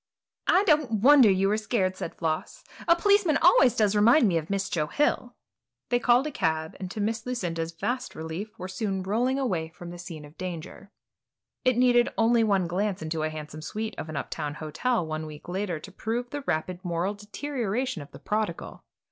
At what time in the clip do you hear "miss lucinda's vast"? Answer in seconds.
6.99-8.15